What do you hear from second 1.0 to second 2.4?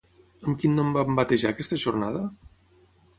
batejar aquesta jornada?